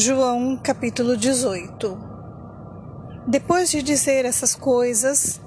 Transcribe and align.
João 0.00 0.56
capítulo 0.56 1.16
18 1.16 1.98
Depois 3.26 3.68
de 3.68 3.82
dizer 3.82 4.24
essas 4.24 4.54
coisas, 4.54 5.40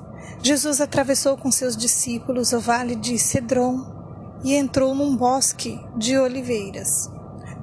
Jesus 0.44 0.82
atravessou 0.82 1.38
com 1.38 1.50
seus 1.50 1.78
discípulos 1.78 2.52
o 2.52 2.60
vale 2.60 2.98
de 2.98 3.18
Cedron 3.18 3.86
e 4.44 4.54
entrou 4.54 4.94
num 4.94 5.16
bosque 5.16 5.80
de 5.96 6.18
oliveiras. 6.18 7.10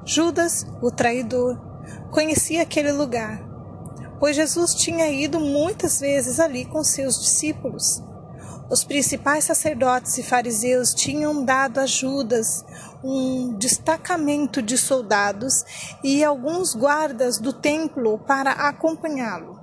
Judas, 0.03 0.65
o 0.81 0.89
traidor, 0.89 1.61
conhecia 2.09 2.63
aquele 2.63 2.91
lugar, 2.91 3.39
pois 4.19 4.35
Jesus 4.35 4.73
tinha 4.73 5.11
ido 5.11 5.39
muitas 5.39 5.99
vezes 5.99 6.39
ali 6.39 6.65
com 6.65 6.83
seus 6.83 7.21
discípulos. 7.21 8.03
Os 8.69 8.83
principais 8.83 9.45
sacerdotes 9.45 10.15
e 10.19 10.23
fariseus 10.23 10.93
tinham 10.93 11.43
dado 11.43 11.79
a 11.79 11.87
Judas 11.87 12.63
um 13.03 13.57
destacamento 13.57 14.61
de 14.61 14.77
soldados 14.77 15.65
e 16.03 16.23
alguns 16.23 16.75
guardas 16.75 17.39
do 17.39 17.51
templo 17.51 18.19
para 18.19 18.51
acompanhá-lo. 18.51 19.59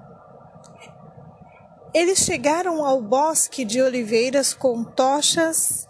Eles 1.95 2.19
chegaram 2.19 2.85
ao 2.85 3.01
bosque 3.01 3.65
de 3.65 3.81
oliveiras 3.81 4.53
com 4.53 4.83
tochas, 4.83 5.89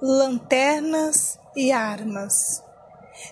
lanternas 0.00 1.40
e 1.56 1.72
armas. 1.72 2.62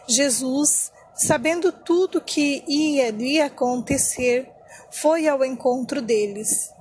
Jesus, 0.08 0.90
sabendo 1.14 1.70
tudo 1.70 2.20
que 2.20 2.64
ia 2.66 3.12
lhe 3.12 3.40
acontecer, 3.40 4.50
foi 4.90 5.28
ao 5.28 5.44
encontro 5.44 6.02
deles 6.02 6.72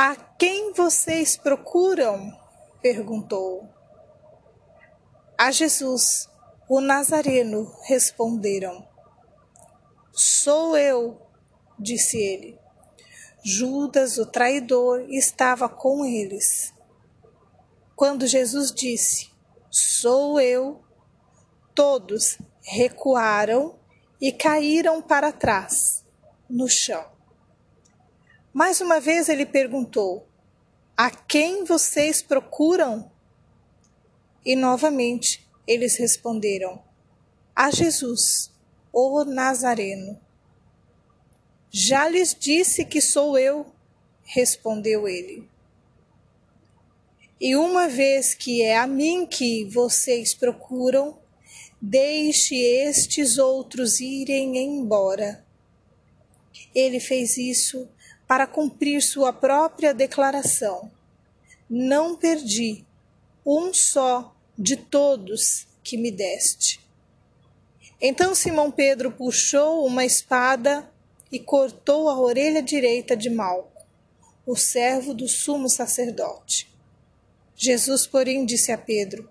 a 0.00 0.14
quem 0.14 0.72
vocês 0.74 1.36
procuram? 1.36 2.32
perguntou. 2.80 3.68
A 5.36 5.50
Jesus, 5.50 6.28
o 6.68 6.80
Nazareno, 6.80 7.74
responderam. 7.82 8.88
Sou 10.12 10.76
eu, 10.76 11.20
disse 11.76 12.16
ele. 12.16 12.56
Judas, 13.42 14.18
o 14.18 14.26
traidor, 14.26 15.00
estava 15.08 15.68
com 15.68 16.04
eles. 16.04 16.72
Quando 17.96 18.24
Jesus 18.24 18.70
disse: 18.70 19.32
Sou 19.68 20.40
eu, 20.40 20.80
todos 21.74 22.38
recuaram 22.62 23.76
e 24.20 24.30
caíram 24.30 25.02
para 25.02 25.32
trás, 25.32 26.04
no 26.48 26.68
chão. 26.68 27.17
Mais 28.58 28.80
uma 28.80 28.98
vez 28.98 29.28
ele 29.28 29.46
perguntou: 29.46 30.26
A 30.96 31.12
quem 31.12 31.62
vocês 31.62 32.20
procuram? 32.20 33.08
E 34.44 34.56
novamente 34.56 35.48
eles 35.64 35.96
responderam: 35.96 36.82
A 37.54 37.70
Jesus, 37.70 38.52
o 38.92 39.22
Nazareno. 39.22 40.20
Já 41.70 42.08
lhes 42.08 42.36
disse 42.36 42.84
que 42.84 43.00
sou 43.00 43.38
eu, 43.38 43.64
respondeu 44.24 45.06
ele. 45.06 45.48
E 47.40 47.54
uma 47.54 47.86
vez 47.86 48.34
que 48.34 48.60
é 48.60 48.76
a 48.76 48.88
mim 48.88 49.24
que 49.24 49.66
vocês 49.66 50.34
procuram, 50.34 51.16
deixe 51.80 52.56
estes 52.56 53.38
outros 53.38 54.00
irem 54.00 54.58
embora. 54.58 55.46
Ele 56.74 56.98
fez 56.98 57.38
isso 57.38 57.88
para 58.28 58.46
cumprir 58.46 59.00
sua 59.00 59.32
própria 59.32 59.94
declaração. 59.94 60.90
Não 61.68 62.14
perdi 62.14 62.84
um 63.44 63.72
só 63.72 64.36
de 64.56 64.76
todos 64.76 65.66
que 65.82 65.96
me 65.96 66.10
deste. 66.10 66.78
Então 68.00 68.34
Simão 68.34 68.70
Pedro 68.70 69.10
puxou 69.10 69.86
uma 69.86 70.04
espada 70.04 70.88
e 71.32 71.38
cortou 71.38 72.08
a 72.08 72.20
orelha 72.20 72.62
direita 72.62 73.16
de 73.16 73.30
Malco, 73.30 73.86
o 74.46 74.54
servo 74.54 75.14
do 75.14 75.26
sumo 75.26 75.68
sacerdote. 75.68 76.70
Jesus, 77.56 78.06
porém, 78.06 78.44
disse 78.44 78.70
a 78.70 78.78
Pedro: 78.78 79.28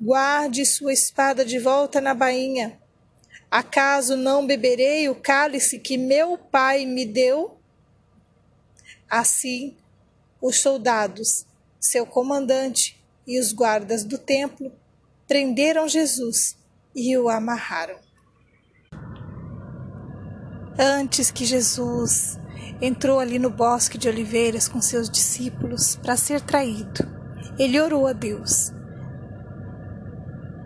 Guarde 0.00 0.64
sua 0.64 0.92
espada 0.92 1.44
de 1.44 1.58
volta 1.58 2.00
na 2.00 2.14
bainha. 2.14 2.80
Acaso 3.50 4.16
não 4.16 4.46
beberei 4.46 5.08
o 5.08 5.14
cálice 5.14 5.78
que 5.78 5.98
meu 5.98 6.38
pai 6.38 6.86
me 6.86 7.04
deu? 7.04 7.55
Assim, 9.08 9.76
os 10.40 10.60
soldados, 10.60 11.46
seu 11.78 12.06
comandante 12.06 13.02
e 13.26 13.40
os 13.40 13.52
guardas 13.52 14.04
do 14.04 14.18
templo 14.18 14.72
prenderam 15.26 15.88
Jesus 15.88 16.56
e 16.94 17.16
o 17.16 17.28
amarraram. 17.28 17.98
Antes 20.78 21.30
que 21.30 21.44
Jesus 21.44 22.38
entrou 22.80 23.18
ali 23.18 23.38
no 23.38 23.50
bosque 23.50 23.96
de 23.96 24.08
oliveiras 24.08 24.68
com 24.68 24.80
seus 24.80 25.08
discípulos 25.08 25.96
para 25.96 26.16
ser 26.16 26.40
traído, 26.40 27.16
ele 27.58 27.80
orou 27.80 28.06
a 28.06 28.12
Deus, 28.12 28.72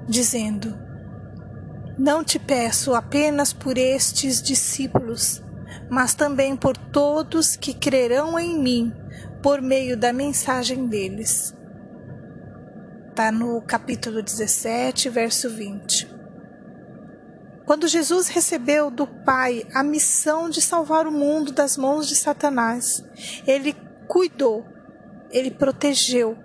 dizendo: 0.09 0.77
Não 1.99 2.25
te 2.25 2.39
peço 2.39 2.95
apenas 2.95 3.53
por 3.53 3.79
estes 3.79 4.43
discípulos, 4.43 5.43
mas 5.91 6.15
também 6.15 6.57
por 6.57 6.77
todos 6.77 7.57
que 7.57 7.75
crerão 7.75 8.39
em 8.39 8.57
mim 8.57 8.95
por 9.43 9.61
meio 9.61 9.97
da 9.97 10.13
mensagem 10.13 10.87
deles. 10.87 11.55
Está 13.09 13.33
no 13.33 13.61
capítulo 13.63 14.23
17, 14.23 15.09
verso 15.09 15.51
20. 15.51 16.09
Quando 17.67 17.89
Jesus 17.89 18.29
recebeu 18.29 18.91
do 18.91 19.07
Pai 19.07 19.67
a 19.75 19.83
missão 19.83 20.49
de 20.49 20.61
salvar 20.61 21.07
o 21.07 21.13
mundo 21.13 21.53
das 21.53 21.77
mãos 21.77 22.09
de 22.09 22.15
Satanás, 22.15 23.05
ele 23.47 23.77
cuidou, 24.09 24.67
ele 25.31 25.51
protegeu, 25.51 26.39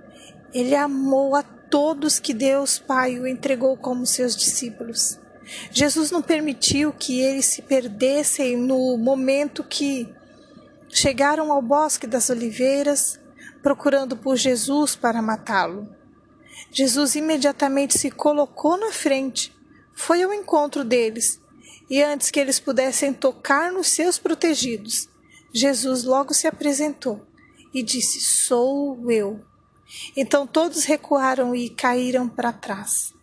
ele 0.54 0.76
amou 0.76 1.36
a 1.36 1.44
todos 1.44 2.20
que 2.20 2.34
Deus 2.34 2.80
Pai 2.80 3.20
o 3.20 3.28
entregou 3.28 3.78
como 3.78 4.06
seus 4.06 4.36
discípulos. 4.36 5.20
Jesus 5.72 6.12
não 6.12 6.22
permitiu 6.22 6.92
que 6.92 7.20
eles 7.22 7.46
se 7.46 7.62
perdessem 7.62 8.58
no 8.58 8.98
momento 8.98 9.64
que 9.64 10.08
chegaram 10.90 11.52
ao 11.52 11.62
bosque 11.62 12.08
das 12.08 12.30
oliveiras, 12.30 13.20
procurando 13.62 14.16
por 14.16 14.36
Jesus 14.36 14.96
para 14.96 15.22
matá-lo. 15.22 15.94
Jesus 16.72 17.16
imediatamente 17.16 17.98
se 17.98 18.10
colocou 18.10 18.78
na 18.78 18.92
frente, 18.92 19.54
foi 19.94 20.24
ao 20.24 20.34
encontro 20.34 20.84
deles, 20.84 21.42
e 21.90 22.02
antes 22.02 22.32
que 22.32 22.40
eles 22.40 22.60
pudessem 22.60 23.14
tocar 23.14 23.72
nos 23.72 23.88
seus 23.88 24.18
protegidos, 24.18 25.08
Jesus 25.54 26.04
logo 26.04 26.34
se 26.34 26.48
apresentou 26.48 27.26
e 27.74 27.84
disse: 27.84 28.20
Sou 28.20 29.12
eu. 29.12 29.44
Então 30.18 30.48
todos 30.48 30.84
recuaram 30.84 31.56
e 31.56 31.70
caíram 31.70 32.28
para 32.28 32.52
trás. 32.52 33.14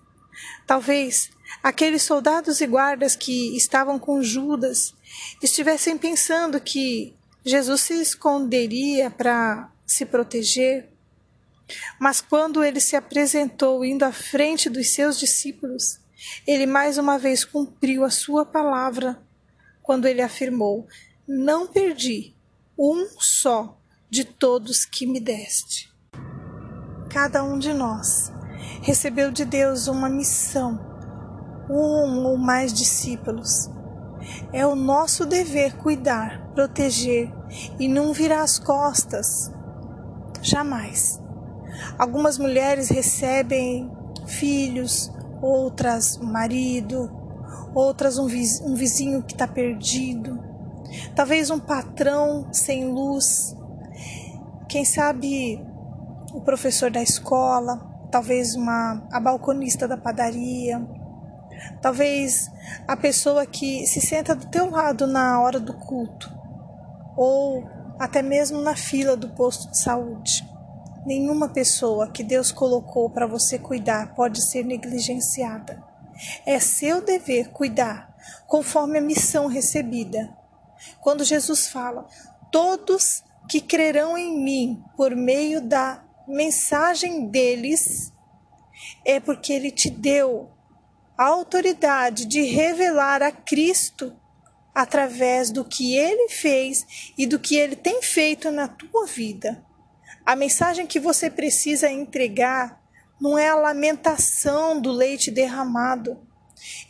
Talvez 0.66 1.30
aqueles 1.62 2.02
soldados 2.02 2.60
e 2.60 2.66
guardas 2.66 3.16
que 3.16 3.56
estavam 3.56 3.98
com 3.98 4.22
Judas 4.22 4.94
estivessem 5.42 5.98
pensando 5.98 6.60
que 6.60 7.14
Jesus 7.44 7.80
se 7.80 7.94
esconderia 8.00 9.10
para 9.10 9.70
se 9.86 10.06
proteger. 10.06 10.88
Mas 11.98 12.20
quando 12.20 12.62
ele 12.62 12.80
se 12.80 12.96
apresentou 12.96 13.84
indo 13.84 14.04
à 14.04 14.12
frente 14.12 14.68
dos 14.70 14.94
seus 14.94 15.18
discípulos, 15.18 15.98
ele 16.46 16.66
mais 16.66 16.98
uma 16.98 17.18
vez 17.18 17.44
cumpriu 17.44 18.04
a 18.04 18.10
sua 18.10 18.44
palavra 18.44 19.20
quando 19.82 20.06
ele 20.06 20.22
afirmou: 20.22 20.86
Não 21.26 21.66
perdi 21.66 22.34
um 22.78 23.08
só 23.18 23.78
de 24.08 24.24
todos 24.24 24.84
que 24.84 25.06
me 25.06 25.18
deste. 25.18 25.92
Cada 27.10 27.42
um 27.42 27.58
de 27.58 27.72
nós 27.72 28.32
recebeu 28.82 29.30
de 29.30 29.44
Deus 29.44 29.86
uma 29.86 30.08
missão 30.08 30.91
um 31.72 32.26
ou 32.26 32.36
mais 32.36 32.72
discípulos. 32.72 33.70
É 34.52 34.66
o 34.66 34.76
nosso 34.76 35.26
dever 35.26 35.76
cuidar, 35.78 36.50
proteger 36.54 37.32
e 37.78 37.88
não 37.88 38.12
virar 38.12 38.42
as 38.42 38.58
costas. 38.58 39.50
Jamais. 40.40 41.20
Algumas 41.98 42.38
mulheres 42.38 42.88
recebem 42.88 43.90
filhos, 44.26 45.10
outras 45.40 46.18
marido, 46.18 47.10
outras 47.74 48.18
um 48.18 48.26
vizinho 48.26 49.22
que 49.22 49.32
está 49.32 49.46
perdido, 49.46 50.38
talvez 51.14 51.50
um 51.50 51.58
patrão 51.58 52.48
sem 52.52 52.92
luz, 52.92 53.56
quem 54.68 54.84
sabe 54.84 55.64
o 56.32 56.40
professor 56.40 56.90
da 56.90 57.02
escola, 57.02 57.78
talvez 58.10 58.54
uma 58.54 59.02
a 59.10 59.18
balconista 59.18 59.88
da 59.88 59.96
padaria, 59.96 60.86
Talvez 61.80 62.50
a 62.86 62.96
pessoa 62.96 63.46
que 63.46 63.86
se 63.86 64.00
senta 64.00 64.34
do 64.34 64.46
teu 64.46 64.70
lado 64.70 65.06
na 65.06 65.40
hora 65.40 65.58
do 65.58 65.74
culto, 65.74 66.32
ou 67.16 67.68
até 67.98 68.22
mesmo 68.22 68.60
na 68.60 68.74
fila 68.74 69.16
do 69.16 69.28
posto 69.30 69.70
de 69.70 69.78
saúde. 69.78 70.46
Nenhuma 71.04 71.48
pessoa 71.48 72.08
que 72.08 72.22
Deus 72.22 72.52
colocou 72.52 73.10
para 73.10 73.26
você 73.26 73.58
cuidar 73.58 74.14
pode 74.14 74.40
ser 74.40 74.64
negligenciada. 74.64 75.82
É 76.46 76.60
seu 76.60 77.04
dever 77.04 77.50
cuidar, 77.50 78.14
conforme 78.46 78.98
a 78.98 79.02
missão 79.02 79.46
recebida. 79.46 80.36
Quando 81.00 81.24
Jesus 81.24 81.68
fala: 81.68 82.06
Todos 82.50 83.24
que 83.48 83.60
crerão 83.60 84.16
em 84.16 84.42
mim 84.42 84.84
por 84.96 85.14
meio 85.16 85.60
da 85.60 86.04
mensagem 86.26 87.26
deles, 87.26 88.12
é 89.04 89.18
porque 89.18 89.52
ele 89.52 89.70
te 89.70 89.90
deu 89.90 90.50
a 91.16 91.24
autoridade 91.24 92.24
de 92.24 92.42
revelar 92.42 93.22
a 93.22 93.30
Cristo 93.30 94.16
através 94.74 95.50
do 95.50 95.64
que 95.64 95.96
ele 95.96 96.28
fez 96.28 97.12
e 97.16 97.26
do 97.26 97.38
que 97.38 97.56
ele 97.56 97.76
tem 97.76 98.02
feito 98.02 98.50
na 98.50 98.66
tua 98.68 99.06
vida. 99.06 99.64
A 100.24 100.34
mensagem 100.34 100.86
que 100.86 100.98
você 100.98 101.28
precisa 101.28 101.90
entregar 101.90 102.80
não 103.20 103.36
é 103.36 103.48
a 103.48 103.54
lamentação 103.54 104.80
do 104.80 104.90
leite 104.90 105.30
derramado. 105.30 106.26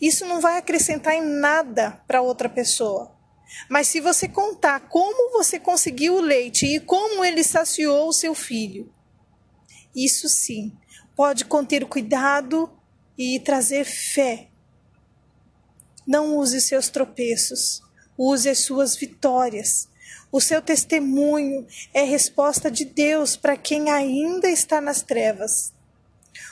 Isso 0.00 0.24
não 0.26 0.40
vai 0.40 0.58
acrescentar 0.58 1.14
em 1.14 1.22
nada 1.22 2.02
para 2.06 2.22
outra 2.22 2.48
pessoa. 2.48 3.14
Mas 3.68 3.88
se 3.88 4.00
você 4.00 4.28
contar 4.28 4.80
como 4.88 5.32
você 5.32 5.58
conseguiu 5.58 6.16
o 6.16 6.20
leite 6.20 6.66
e 6.66 6.80
como 6.80 7.24
ele 7.24 7.42
saciou 7.42 8.08
o 8.08 8.12
seu 8.12 8.34
filho, 8.34 8.92
isso 9.94 10.28
sim 10.28 10.76
pode 11.14 11.44
conter 11.44 11.84
cuidado 11.86 12.70
e 13.16 13.38
trazer 13.40 13.84
fé. 13.84 14.48
Não 16.06 16.36
use 16.36 16.60
seus 16.60 16.88
tropeços, 16.88 17.82
use 18.16 18.48
as 18.48 18.60
suas 18.60 18.96
vitórias. 18.96 19.88
O 20.30 20.40
seu 20.40 20.62
testemunho 20.62 21.66
é 21.92 22.02
resposta 22.02 22.70
de 22.70 22.84
Deus 22.84 23.36
para 23.36 23.56
quem 23.56 23.90
ainda 23.90 24.48
está 24.48 24.80
nas 24.80 25.02
trevas. 25.02 25.72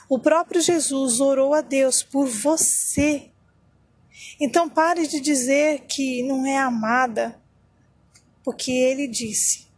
O 0.09 0.19
próprio 0.19 0.61
Jesus 0.61 1.21
orou 1.21 1.55
a 1.55 1.61
Deus 1.61 2.03
por 2.03 2.27
você. 2.27 3.31
Então 4.39 4.69
pare 4.69 5.07
de 5.07 5.21
dizer 5.21 5.87
que 5.87 6.23
não 6.23 6.47
é 6.47 6.59
amada, 6.59 7.41
porque 8.45 8.71
ele 8.71 9.07
disse 9.07 9.69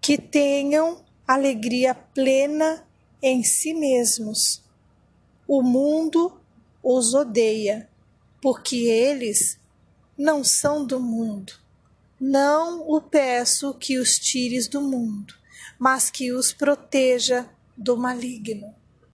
que 0.00 0.18
tenham 0.18 1.04
alegria 1.26 1.94
plena 1.94 2.86
em 3.22 3.42
si 3.42 3.72
mesmos. 3.72 4.62
O 5.52 5.64
mundo 5.64 6.40
os 6.80 7.12
odeia, 7.12 7.90
porque 8.40 8.76
eles 8.86 9.58
não 10.16 10.44
são 10.44 10.86
do 10.86 11.00
mundo. 11.00 11.54
Não 12.20 12.88
o 12.88 13.00
peço 13.00 13.74
que 13.74 13.98
os 13.98 14.16
tires 14.16 14.68
do 14.68 14.80
mundo, 14.80 15.34
mas 15.76 16.08
que 16.08 16.32
os 16.32 16.52
proteja 16.52 17.50
do 17.76 17.96
maligno. 17.96 18.72